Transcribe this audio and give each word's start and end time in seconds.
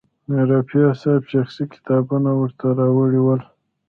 رفیع 0.51 0.85
صاحب 1.01 1.23
شخصي 1.33 1.63
کتابونه 1.73 2.31
ورته 2.39 2.67
راوړي 2.79 3.19
ول. 3.23 3.41